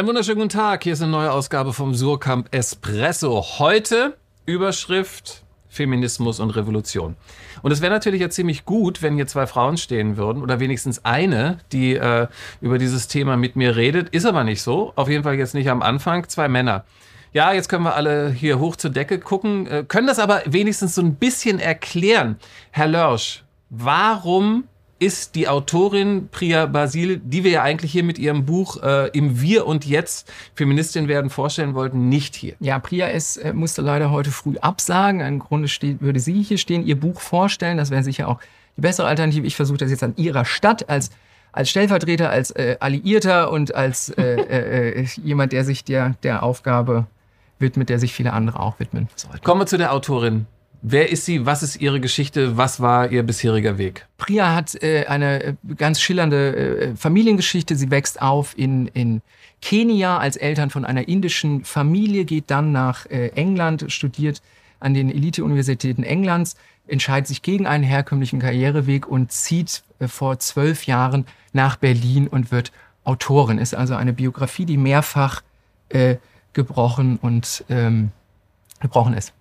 [0.00, 0.84] Einen wunderschönen guten Tag.
[0.84, 3.44] Hier ist eine neue Ausgabe vom Surkamp Espresso.
[3.58, 7.16] Heute Überschrift Feminismus und Revolution.
[7.60, 11.04] Und es wäre natürlich ja ziemlich gut, wenn hier zwei Frauen stehen würden oder wenigstens
[11.04, 12.28] eine, die äh,
[12.62, 14.08] über dieses Thema mit mir redet.
[14.08, 14.94] Ist aber nicht so.
[14.96, 16.26] Auf jeden Fall jetzt nicht am Anfang.
[16.30, 16.86] Zwei Männer.
[17.34, 20.94] Ja, jetzt können wir alle hier hoch zur Decke gucken, äh, können das aber wenigstens
[20.94, 22.38] so ein bisschen erklären.
[22.70, 24.64] Herr Lörsch, warum
[25.00, 29.40] ist die Autorin Priya Basil, die wir ja eigentlich hier mit ihrem Buch äh, im
[29.40, 32.54] Wir und Jetzt Feministin werden vorstellen wollten, nicht hier.
[32.60, 35.20] Ja, Priya ist, äh, musste leider heute früh absagen.
[35.22, 37.78] Im Grunde steht, würde sie hier stehen, ihr Buch vorstellen.
[37.78, 38.40] Das wäre sicher auch
[38.76, 39.46] die bessere Alternative.
[39.46, 41.10] Ich versuche das jetzt an ihrer Stadt als
[41.52, 47.06] als Stellvertreter, als äh, Alliierter und als äh, äh, jemand, der sich der, der Aufgabe
[47.58, 49.42] widmet, der sich viele andere auch widmen sollten.
[49.42, 50.46] Kommen wir zu der Autorin.
[50.82, 51.44] Wer ist sie?
[51.44, 52.56] Was ist ihre Geschichte?
[52.56, 54.06] Was war ihr bisheriger Weg?
[54.16, 57.76] Priya hat äh, eine äh, ganz schillernde äh, Familiengeschichte.
[57.76, 59.20] Sie wächst auf in, in
[59.60, 64.40] Kenia als Eltern von einer indischen Familie, geht dann nach äh, England, studiert
[64.78, 66.56] an den Elite-Universitäten Englands,
[66.86, 72.52] entscheidet sich gegen einen herkömmlichen Karriereweg und zieht äh, vor zwölf Jahren nach Berlin und
[72.52, 72.72] wird
[73.04, 73.58] Autorin.
[73.58, 75.42] Ist also eine Biografie, die mehrfach
[75.90, 76.16] äh,
[76.54, 78.12] gebrochen und ähm,
[78.80, 79.34] gebrochen ist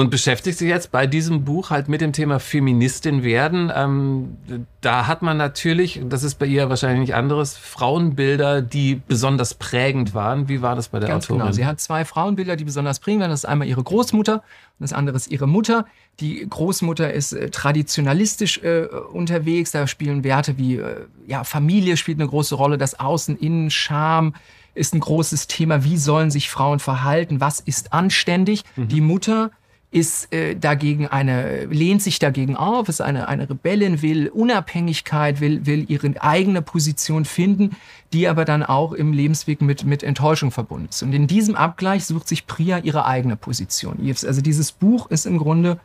[0.00, 3.70] und beschäftigt sich jetzt bei diesem Buch halt mit dem Thema Feministin werden.
[3.74, 4.38] Ähm,
[4.80, 10.14] da hat man natürlich, das ist bei ihr wahrscheinlich nicht anderes, Frauenbilder, die besonders prägend
[10.14, 10.48] waren.
[10.48, 11.42] Wie war das bei der Ganz Autorin?
[11.42, 11.52] Genau.
[11.52, 13.30] Sie hat zwei Frauenbilder, die besonders prägend waren.
[13.30, 14.42] Das ist einmal ihre Großmutter und
[14.78, 15.84] das andere ist ihre Mutter.
[16.20, 19.70] Die Großmutter ist äh, traditionalistisch äh, unterwegs.
[19.70, 24.32] Da spielen Werte wie äh, ja, Familie spielt eine große Rolle, das Außen, Innen, Scham
[24.72, 25.84] ist ein großes Thema.
[25.84, 27.40] Wie sollen sich Frauen verhalten?
[27.40, 28.64] Was ist anständig?
[28.76, 28.88] Mhm.
[28.88, 29.50] Die Mutter
[29.92, 35.66] ist äh, dagegen eine, lehnt sich dagegen auf, ist eine, eine Rebellin, will Unabhängigkeit, will,
[35.66, 37.76] will ihre eigene Position finden,
[38.12, 41.02] die aber dann auch im Lebensweg mit, mit Enttäuschung verbunden ist.
[41.02, 43.98] Und in diesem Abgleich sucht sich Priya ihre eigene Position.
[44.08, 45.80] Also dieses Buch ist im Grunde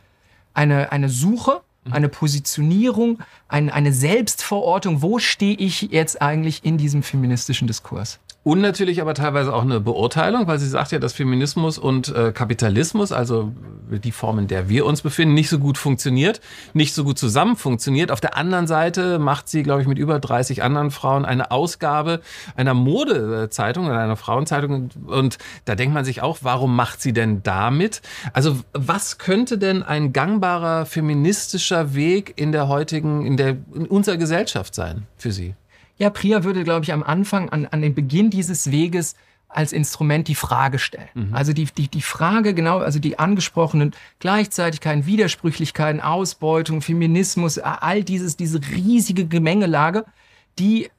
[0.54, 5.02] eine, eine Suche, eine Positionierung, ein, eine Selbstverortung.
[5.02, 8.20] Wo stehe ich jetzt eigentlich in diesem feministischen Diskurs?
[8.46, 12.30] Und natürlich aber teilweise auch eine Beurteilung, weil sie sagt ja, dass Feminismus und äh,
[12.30, 13.52] Kapitalismus, also
[13.90, 16.40] die Form, in der wir uns befinden, nicht so gut funktioniert,
[16.72, 18.12] nicht so gut zusammen funktioniert.
[18.12, 22.20] Auf der anderen Seite macht sie, glaube ich, mit über 30 anderen Frauen eine Ausgabe
[22.54, 24.90] einer Modezeitung oder einer Frauenzeitung.
[25.08, 28.00] Und da denkt man sich auch, warum macht sie denn damit?
[28.32, 34.18] Also was könnte denn ein gangbarer feministischer Weg in der heutigen, in der, in unserer
[34.18, 35.56] Gesellschaft sein für sie?
[35.98, 39.14] Ja, Priya würde, glaube ich, am Anfang, an, an den Beginn dieses Weges
[39.48, 41.08] als Instrument die Frage stellen.
[41.14, 41.34] Mhm.
[41.34, 48.36] Also die, die, die Frage, genau, also die angesprochenen Gleichzeitigkeiten, Widersprüchlichkeiten, Ausbeutung, Feminismus, all dieses,
[48.36, 50.04] diese riesige Gemengelage,
[50.58, 50.90] die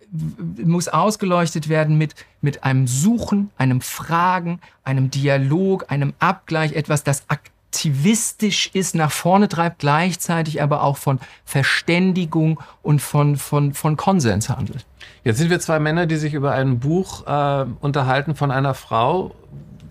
[0.64, 7.30] muss ausgeleuchtet werden mit, mit einem Suchen, einem Fragen, einem Dialog, einem Abgleich, etwas, das
[7.30, 13.98] aktiv aktivistisch ist, nach vorne treibt, gleichzeitig aber auch von Verständigung und von, von, von
[13.98, 14.86] Konsens handelt.
[15.24, 19.36] Jetzt sind wir zwei Männer, die sich über ein Buch äh, unterhalten von einer Frau.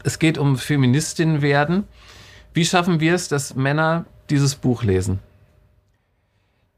[0.03, 1.85] Es geht um Feministin werden.
[2.55, 5.19] Wie schaffen wir es, dass Männer dieses Buch lesen?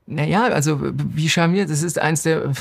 [0.06, 2.52] Naja, also wie schaffen wir, das ist eins der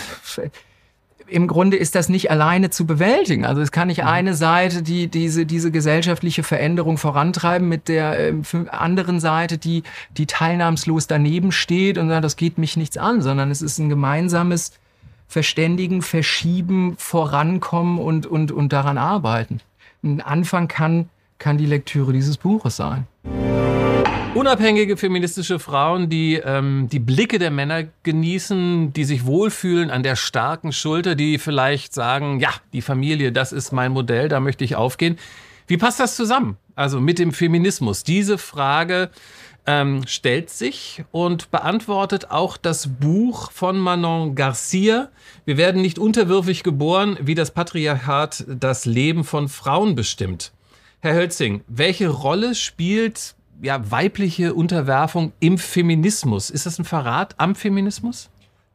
[1.27, 3.45] im Grunde ist das nicht alleine zu bewältigen.
[3.45, 4.07] Also es kann nicht mhm.
[4.07, 8.33] eine Seite, die diese, diese gesellschaftliche Veränderung vorantreiben, mit der äh,
[8.69, 13.51] anderen Seite, die, die teilnahmslos daneben steht und sagt, das geht mich nichts an, sondern
[13.51, 14.71] es ist ein gemeinsames
[15.27, 19.59] Verständigen, Verschieben, Vorankommen und, und, und daran arbeiten.
[20.03, 23.07] Ein Anfang kann, kann die Lektüre dieses Buches sein.
[24.37, 30.15] Unabhängige feministische Frauen, die ähm, die Blicke der Männer genießen, die sich wohlfühlen an der
[30.15, 34.75] starken Schulter, die vielleicht sagen, ja, die Familie, das ist mein Modell, da möchte ich
[34.75, 35.17] aufgehen.
[35.65, 36.57] Wie passt das zusammen?
[36.75, 38.03] Also mit dem Feminismus.
[38.03, 39.09] Diese Frage
[39.65, 45.09] ähm, stellt sich und beantwortet auch das Buch von Manon Garcia.
[45.45, 50.51] Wir werden nicht unterwürfig geboren, wie das Patriarchat das Leben von Frauen bestimmt.
[50.99, 56.49] Herr Hölzing, welche Rolle spielt ja, weibliche Unterwerfung im Feminismus.
[56.49, 58.29] Ist das ein Verrat am Feminismus?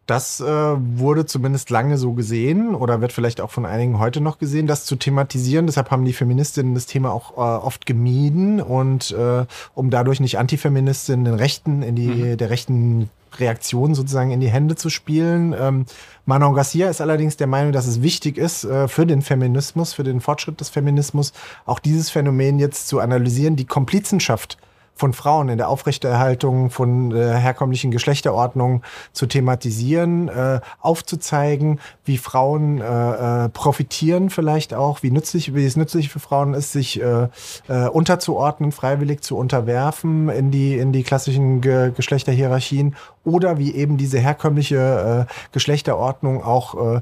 [0.06, 4.38] Das äh, wurde zumindest lange so gesehen oder wird vielleicht auch von einigen heute noch
[4.38, 5.66] gesehen, das zu thematisieren.
[5.66, 10.38] Deshalb haben die Feministinnen das Thema auch äh, oft gemieden und äh, um dadurch nicht
[10.38, 12.36] Antifeministinnen den Rechten in die mhm.
[12.36, 15.54] der rechten Reaktion sozusagen in die Hände zu spielen.
[15.58, 15.86] Ähm,
[16.26, 20.04] Manon Garcia ist allerdings der Meinung, dass es wichtig ist äh, für den Feminismus, für
[20.04, 21.32] den Fortschritt des Feminismus,
[21.64, 24.58] auch dieses Phänomen jetzt zu analysieren, die Komplizenschaft
[24.94, 32.80] von Frauen in der Aufrechterhaltung von äh, herkömmlichen Geschlechterordnungen zu thematisieren, äh, aufzuzeigen, wie Frauen
[32.80, 37.28] äh, äh, profitieren vielleicht auch, wie nützlich, wie es nützlich für Frauen ist, sich äh,
[37.68, 43.96] äh, unterzuordnen, freiwillig zu unterwerfen in die in die klassischen Ge Geschlechterhierarchien oder wie eben
[43.96, 47.00] diese herkömmliche äh, Geschlechterordnung auch äh,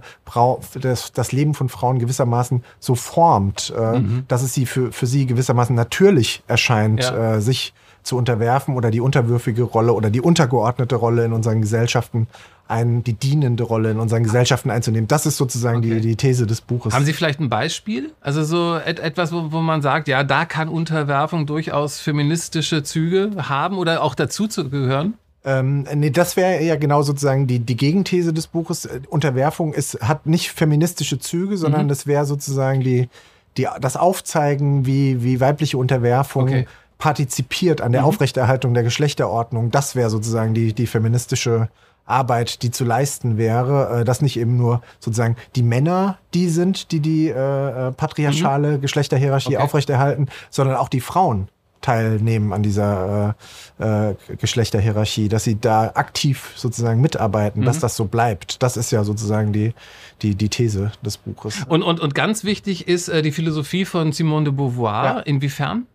[0.81, 4.25] das, das Leben von Frauen gewissermaßen so formt, äh, mhm.
[4.29, 7.37] dass es sie für, für sie gewissermaßen natürlich erscheint, ja.
[7.37, 7.73] äh, sich
[8.03, 12.29] zu unterwerfen oder die unterwürfige Rolle oder die untergeordnete Rolle in unseren Gesellschaften
[12.67, 15.09] ein, die dienende Rolle in unseren Gesellschaften einzunehmen.
[15.09, 15.97] Das ist sozusagen okay.
[15.97, 16.95] die, die These des Buches.
[16.95, 18.13] Haben Sie vielleicht ein Beispiel?
[18.21, 23.33] Also so et, etwas, wo, wo man sagt, ja, da kann Unterwerfung durchaus feministische Züge
[23.49, 25.15] haben oder auch dazu zu gehören?
[25.45, 28.89] Ähm, nee, das wäre ja genau sozusagen die, die Gegenthese des Buches.
[29.09, 31.89] Unterwerfung ist, hat nicht feministische Züge, sondern mhm.
[31.89, 33.09] das wäre sozusagen die,
[33.57, 36.67] die, das Aufzeigen, wie, wie weibliche Unterwerfung okay.
[36.99, 38.09] partizipiert an der mhm.
[38.09, 39.71] Aufrechterhaltung der Geschlechterordnung.
[39.71, 41.69] Das wäre sozusagen die, die feministische
[42.05, 46.93] Arbeit, die zu leisten wäre, äh, dass nicht eben nur sozusagen die Männer die sind,
[46.93, 48.81] die die äh, äh patriarchale mhm.
[48.83, 49.65] Geschlechterhierarchie okay.
[49.65, 51.49] aufrechterhalten, sondern auch die Frauen
[51.81, 53.35] teilnehmen an dieser
[53.79, 57.65] äh, äh, Geschlechterhierarchie, dass sie da aktiv sozusagen mitarbeiten, mhm.
[57.65, 58.63] dass das so bleibt.
[58.63, 59.73] Das ist ja sozusagen die,
[60.23, 61.63] die, die These des Buches.
[61.69, 65.05] Und, und, und ganz wichtig ist äh, die Philosophie von Simone de Beauvoir.
[65.05, 65.19] Ja.
[65.21, 65.87] Inwiefern?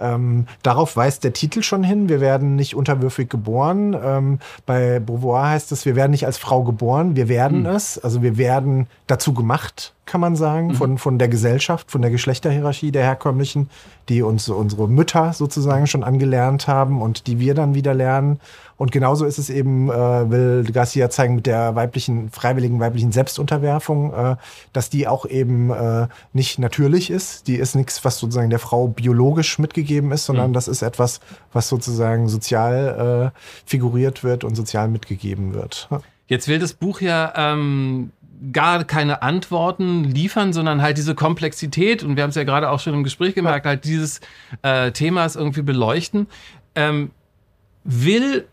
[0.00, 2.08] Ähm, darauf weist der Titel schon hin.
[2.08, 3.96] Wir werden nicht unterwürfig geboren.
[4.02, 7.66] Ähm, bei Beauvoir heißt es, wir werden nicht als Frau geboren, wir werden mhm.
[7.66, 7.98] es.
[7.98, 10.74] Also wir werden dazu gemacht, kann man sagen, mhm.
[10.74, 13.68] von, von der Gesellschaft, von der Geschlechterhierarchie der herkömmlichen,
[14.08, 18.40] die uns unsere Mütter sozusagen schon angelernt haben und die wir dann wieder lernen.
[18.76, 24.14] Und genauso ist es eben, äh, will Garcia zeigen mit der weiblichen, freiwilligen weiblichen Selbstunterwerfung,
[24.14, 24.36] äh,
[24.72, 27.46] dass die auch eben äh, nicht natürlich ist.
[27.46, 30.54] Die ist nichts, was sozusagen der Frau biologisch mitgegeben ist, sondern mhm.
[30.54, 31.20] das ist etwas,
[31.52, 35.88] was sozusagen sozial äh, figuriert wird und sozial mitgegeben wird.
[36.26, 38.12] Jetzt will das Buch ja ähm,
[38.52, 42.80] gar keine Antworten liefern, sondern halt diese Komplexität, und wir haben es ja gerade auch
[42.80, 44.20] schon im Gespräch gemerkt, halt dieses
[44.62, 46.26] äh, Themas irgendwie beleuchten.
[46.74, 47.10] Ähm,
[47.84, 48.46] will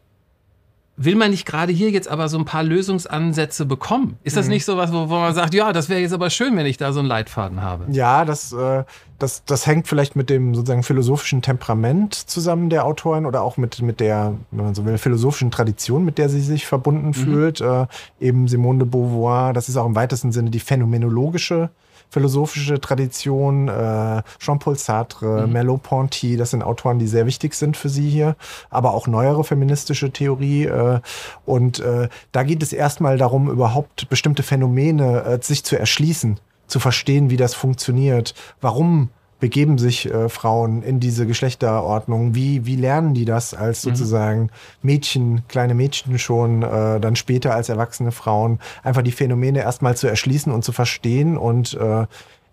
[0.97, 4.17] will man nicht gerade hier jetzt aber so ein paar Lösungsansätze bekommen?
[4.23, 4.53] Ist das mhm.
[4.53, 6.77] nicht so was, wo, wo man sagt, ja, das wäre jetzt aber schön, wenn ich
[6.77, 7.85] da so einen Leitfaden habe?
[7.91, 8.83] Ja, das, äh,
[9.19, 13.81] das, das hängt vielleicht mit dem sozusagen philosophischen Temperament zusammen der Autorin oder auch mit,
[13.81, 17.13] mit der, wenn man so will, philosophischen Tradition, mit der sie sich verbunden mhm.
[17.13, 17.61] fühlt.
[17.61, 17.85] Äh,
[18.19, 21.69] eben Simone de Beauvoir, das ist auch im weitesten Sinne die phänomenologische
[22.09, 25.53] philosophische Tradition, äh, Jean-Paul Sartre, mhm.
[25.53, 28.35] Merleau-Ponty, das sind Autoren, die sehr wichtig sind für sie hier,
[28.69, 30.65] aber auch neuere feministische Theorie.
[30.65, 30.99] Äh,
[31.45, 36.79] und äh, da geht es erstmal darum, überhaupt bestimmte Phänomene äh, sich zu erschließen, zu
[36.79, 42.35] verstehen, wie das funktioniert, warum begeben sich äh, Frauen in diese Geschlechterordnung?
[42.35, 43.89] Wie, wie lernen die das als mhm.
[43.89, 44.49] sozusagen
[44.81, 48.59] Mädchen, kleine Mädchen schon, äh, dann später als erwachsene Frauen?
[48.83, 52.05] Einfach die Phänomene erstmal zu erschließen und zu verstehen und äh,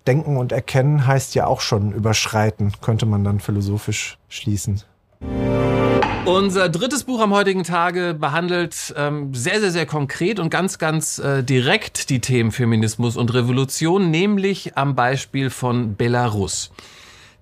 [0.07, 4.83] Denken und Erkennen heißt ja auch schon überschreiten, könnte man dann philosophisch schließen.
[6.27, 11.19] Unser drittes Buch am heutigen Tage behandelt ähm, sehr, sehr, sehr konkret und ganz, ganz
[11.19, 16.71] äh, direkt die Themen Feminismus und Revolution, nämlich am Beispiel von Belarus.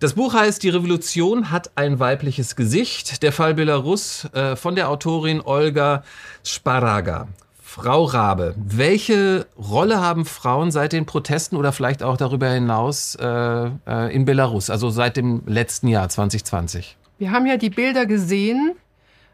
[0.00, 3.22] Das Buch heißt Die Revolution hat ein weibliches Gesicht.
[3.22, 6.02] Der Fall Belarus äh, von der Autorin Olga
[6.42, 7.28] Sparaga.
[7.62, 13.26] Frau Rabe, welche Rolle haben Frauen seit den Protesten oder vielleicht auch darüber hinaus äh,
[13.26, 16.96] äh in Belarus, also seit dem letzten Jahr 2020?
[17.22, 18.72] Wir haben ja die Bilder gesehen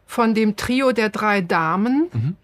[0.05, 2.37] von dem Trio der drei Damen, mhm.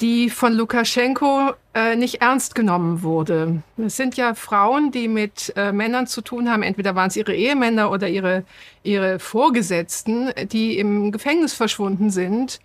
[0.00, 3.62] die von Lukaschenko äh, nicht ernst genommen wurde.
[3.76, 6.64] Es sind ja Frauen, die mit äh, Männern zu tun haben.
[6.64, 8.42] Entweder waren es ihre Ehemänner oder ihre,
[8.82, 12.58] ihre Vorgesetzten, die im Gefängnis verschwunden sind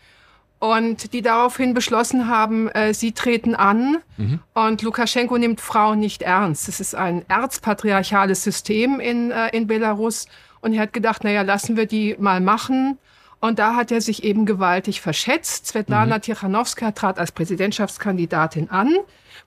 [0.57, 4.39] und die daraufhin beschlossen haben, äh, sie treten an mhm.
[4.55, 6.67] und Lukaschenko nimmt Frauen nicht ernst.
[6.67, 10.25] Es ist ein erzpatriarchales System in, äh, in Belarus
[10.67, 12.97] und er hat gedacht, naja, lassen wir die mal machen.
[13.39, 15.67] Und da hat er sich eben gewaltig verschätzt.
[15.67, 16.21] Svetlana mhm.
[16.21, 18.93] Tichanowska trat als Präsidentschaftskandidatin an,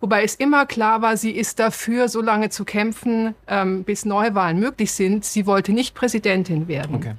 [0.01, 4.59] wobei es immer klar war, sie ist dafür, so lange zu kämpfen, ähm, bis Neuwahlen
[4.59, 5.25] möglich sind.
[5.25, 6.97] Sie wollte nicht Präsidentin werden.
[6.97, 7.15] Okay.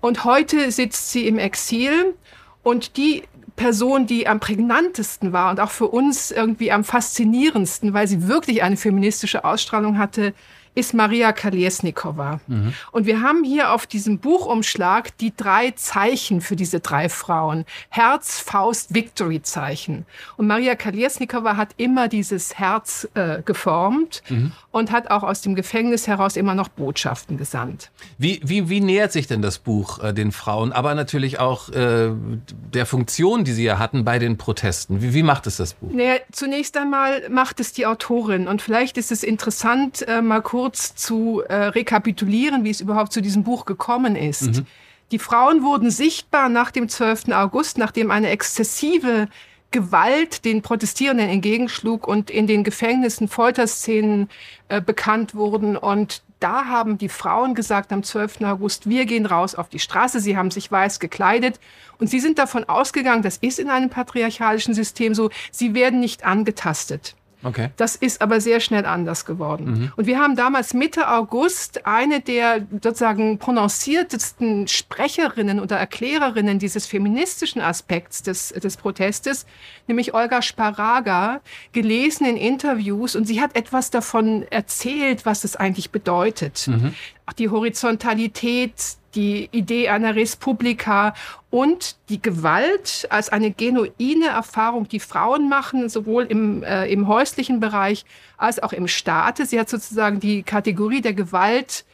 [0.00, 2.14] Und heute sitzt sie im Exil
[2.62, 3.24] und die
[3.56, 8.62] Person, die am prägnantesten war und auch für uns irgendwie am faszinierendsten, weil sie wirklich
[8.62, 10.32] eine feministische Ausstrahlung hatte,
[10.74, 12.40] ist Maria Kaliesnikova.
[12.46, 12.72] Mhm.
[12.92, 17.66] Und wir haben hier auf diesem Buchumschlag die drei Zeichen für diese drei Frauen.
[17.90, 20.06] Herz, Faust, Victory-Zeichen.
[20.36, 24.52] Und Maria Kaliesnikova hat immer dieses Herz äh, geformt mhm.
[24.70, 27.90] und hat auch aus dem Gefängnis heraus immer noch Botschaften gesandt.
[28.16, 32.12] Wie, wie, wie nähert sich denn das Buch äh, den Frauen, aber natürlich auch äh,
[32.72, 35.02] der Funktion, die sie ja hatten bei den Protesten?
[35.02, 35.90] Wie, wie macht es das Buch?
[35.92, 38.48] Naja, zunächst einmal macht es die Autorin.
[38.48, 43.20] Und vielleicht ist es interessant, äh, mal kurz zu äh, rekapitulieren, wie es überhaupt zu
[43.20, 44.58] diesem Buch gekommen ist.
[44.58, 44.66] Mhm.
[45.10, 47.28] Die Frauen wurden sichtbar nach dem 12.
[47.32, 49.28] August, nachdem eine exzessive
[49.70, 54.28] Gewalt den Protestierenden entgegenschlug und in den Gefängnissen Folterszenen
[54.68, 55.76] äh, bekannt wurden.
[55.76, 58.42] Und da haben die Frauen gesagt am 12.
[58.42, 60.20] August, wir gehen raus auf die Straße.
[60.20, 61.58] Sie haben sich weiß gekleidet
[61.98, 66.24] und sie sind davon ausgegangen, das ist in einem patriarchalischen System so, sie werden nicht
[66.24, 67.14] angetastet.
[67.42, 67.70] Okay.
[67.76, 69.64] Das ist aber sehr schnell anders geworden.
[69.64, 69.92] Mhm.
[69.96, 77.60] Und wir haben damals Mitte August eine der sozusagen prononciertesten Sprecherinnen oder Erklärerinnen dieses feministischen
[77.60, 79.46] Aspekts des, des Protestes,
[79.88, 81.40] nämlich Olga Sparaga,
[81.72, 86.68] gelesen in Interviews und sie hat etwas davon erzählt, was es eigentlich bedeutet.
[86.68, 86.94] Mhm.
[87.38, 88.74] Die Horizontalität
[89.14, 91.14] die Idee einer Respublika
[91.50, 97.60] und die Gewalt als eine genuine Erfahrung, die Frauen machen, sowohl im, äh, im häuslichen
[97.60, 98.04] Bereich
[98.36, 99.46] als auch im Staate.
[99.46, 101.84] Sie hat sozusagen die Kategorie der Gewalt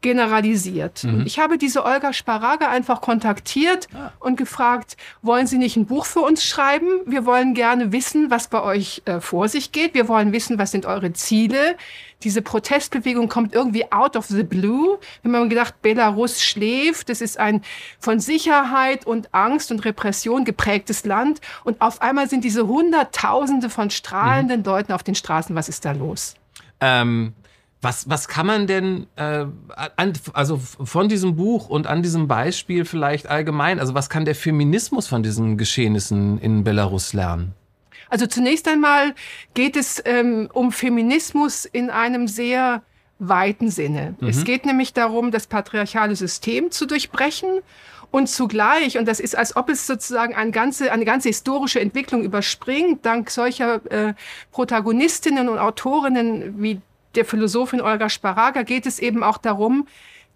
[0.00, 1.04] generalisiert.
[1.04, 1.24] Mhm.
[1.26, 4.12] Ich habe diese Olga Sparaga einfach kontaktiert ah.
[4.20, 6.86] und gefragt, wollen Sie nicht ein Buch für uns schreiben?
[7.06, 9.94] Wir wollen gerne wissen, was bei euch äh, vor sich geht.
[9.94, 11.76] Wir wollen wissen, was sind eure Ziele.
[12.24, 14.98] Diese Protestbewegung kommt irgendwie out of the blue.
[15.22, 17.08] Wir haben gedacht, Belarus schläft.
[17.08, 17.62] Das ist ein
[18.00, 21.40] von Sicherheit und Angst und Repression geprägtes Land.
[21.64, 24.66] Und auf einmal sind diese Hunderttausende von strahlenden mhm.
[24.66, 25.54] Leuten auf den Straßen.
[25.54, 26.34] Was ist da los?
[26.80, 27.34] Ähm
[27.80, 29.46] was, was kann man denn, äh,
[29.96, 34.34] an, also von diesem Buch und an diesem Beispiel vielleicht allgemein, also was kann der
[34.34, 37.54] Feminismus von diesen Geschehnissen in Belarus lernen?
[38.10, 39.14] Also zunächst einmal
[39.54, 42.82] geht es ähm, um Feminismus in einem sehr
[43.18, 44.14] weiten Sinne.
[44.20, 44.28] Mhm.
[44.28, 47.60] Es geht nämlich darum, das patriarchale System zu durchbrechen
[48.10, 52.22] und zugleich, und das ist, als ob es sozusagen eine ganze, eine ganze historische Entwicklung
[52.22, 54.14] überspringt, dank solcher äh,
[54.50, 56.80] Protagonistinnen und Autorinnen wie
[57.14, 59.86] der Philosophin Olga Sparaga geht es eben auch darum,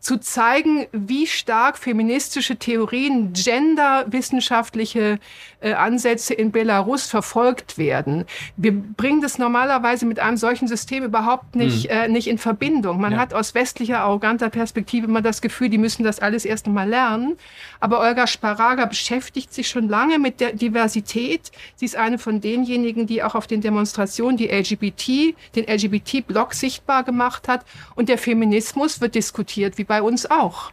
[0.03, 5.21] zu zeigen, wie stark feministische Theorien, genderwissenschaftliche
[5.61, 8.25] äh, Ansätze in Belarus verfolgt werden.
[8.57, 11.91] Wir bringen das normalerweise mit einem solchen System überhaupt nicht, hm.
[11.91, 13.01] äh, nicht in Verbindung.
[13.01, 13.19] Man ja.
[13.19, 17.37] hat aus westlicher, arroganter Perspektive immer das Gefühl, die müssen das alles erst einmal lernen.
[17.79, 21.53] Aber Olga Sparaga beschäftigt sich schon lange mit der Diversität.
[21.77, 27.05] Sie ist eine von denjenigen, die auch auf den Demonstrationen die LGBT, den LGBT-Block sichtbar
[27.05, 27.65] gemacht hat.
[27.95, 30.73] Und der Feminismus wird diskutiert, wie bei uns auch.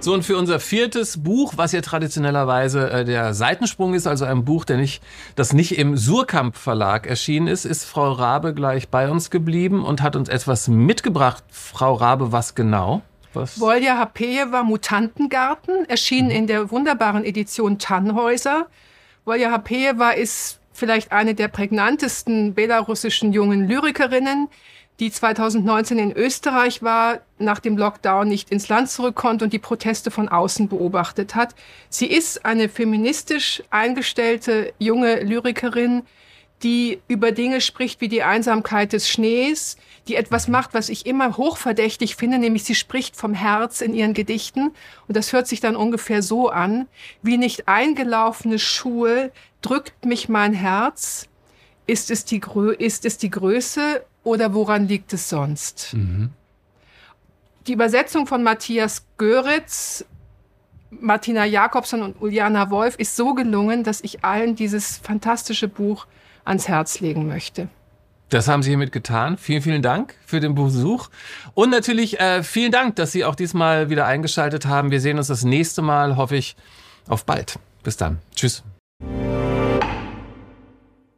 [0.00, 4.44] So, und für unser viertes Buch, was ja traditionellerweise äh, der Seitensprung ist, also ein
[4.44, 5.02] Buch, der nicht,
[5.34, 10.02] das nicht im Surkamp Verlag erschienen ist, ist Frau Rabe gleich bei uns geblieben und
[10.02, 11.42] hat uns etwas mitgebracht.
[11.48, 13.00] Frau Rabe, was genau?
[13.32, 13.58] Was?
[13.58, 16.34] Volja Hapejeva Mutantengarten, erschienen mhm.
[16.34, 18.66] in der wunderbaren Edition Tannhäuser.
[19.24, 24.48] Volja Hapejeva ist vielleicht eine der prägnantesten belarussischen jungen Lyrikerinnen
[25.00, 29.58] die 2019 in Österreich war, nach dem Lockdown nicht ins Land zurück konnte und die
[29.58, 31.54] Proteste von außen beobachtet hat.
[31.88, 36.02] Sie ist eine feministisch eingestellte junge Lyrikerin,
[36.62, 41.36] die über Dinge spricht wie die Einsamkeit des Schnees, die etwas macht, was ich immer
[41.36, 44.72] hochverdächtig finde, nämlich sie spricht vom Herz in ihren Gedichten.
[45.08, 46.86] Und das hört sich dann ungefähr so an,
[47.22, 51.28] wie nicht eingelaufene Schuhe drückt mich mein Herz,
[51.86, 55.90] ist es die, Grö ist es die Größe oder woran liegt es sonst?
[55.94, 56.30] Mhm.
[57.66, 60.04] Die Übersetzung von Matthias Göritz,
[60.90, 66.06] Martina Jakobson und Uliana Wolf ist so gelungen, dass ich allen dieses fantastische Buch
[66.44, 67.68] ans Herz legen möchte.
[68.28, 69.36] Das haben Sie hiermit getan.
[69.36, 71.08] Vielen, vielen Dank für den Besuch.
[71.52, 74.90] Und natürlich äh, vielen Dank, dass Sie auch diesmal wieder eingeschaltet haben.
[74.90, 76.56] Wir sehen uns das nächste Mal, hoffe ich,
[77.08, 77.58] auf bald.
[77.82, 78.20] Bis dann.
[78.34, 78.62] Tschüss.